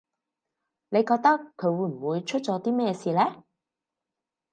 [0.89, 3.43] 你覺得佢會唔會出咗啲咩事呢